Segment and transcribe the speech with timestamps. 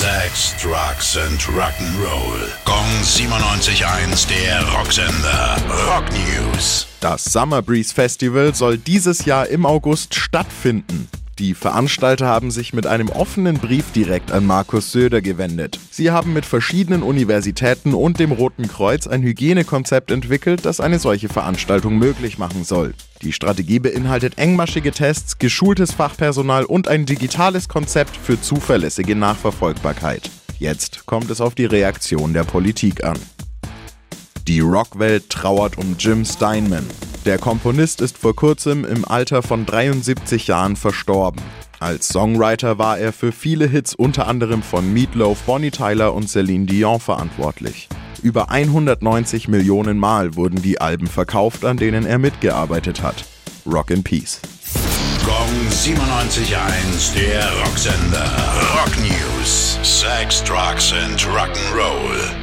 [0.00, 2.48] Sex, Drugs and Rock'n'Roll.
[2.64, 5.56] Gong 97.1, der Rocksender.
[5.86, 6.86] Rock News.
[7.00, 11.06] Das Summer Breeze Festival soll dieses Jahr im August stattfinden.
[11.40, 15.80] Die Veranstalter haben sich mit einem offenen Brief direkt an Markus Söder gewendet.
[15.90, 21.30] Sie haben mit verschiedenen Universitäten und dem Roten Kreuz ein Hygienekonzept entwickelt, das eine solche
[21.30, 22.92] Veranstaltung möglich machen soll.
[23.22, 30.28] Die Strategie beinhaltet engmaschige Tests, geschultes Fachpersonal und ein digitales Konzept für zuverlässige Nachverfolgbarkeit.
[30.58, 33.18] Jetzt kommt es auf die Reaktion der Politik an.
[34.46, 36.86] Die Rockwelt trauert um Jim Steinman.
[37.26, 41.42] Der Komponist ist vor kurzem im Alter von 73 Jahren verstorben.
[41.78, 46.64] Als Songwriter war er für viele Hits unter anderem von Meatloaf, Bonnie Tyler und Celine
[46.64, 47.88] Dion verantwortlich.
[48.22, 53.24] Über 190 Millionen Mal wurden die Alben verkauft, an denen er mitgearbeitet hat.
[53.66, 54.40] Rock in Peace.
[55.24, 58.30] Gong 97.1, der Rocksender.
[58.74, 59.78] Rock News.
[59.82, 62.39] Sex, Drugs and Rock'n'Roll.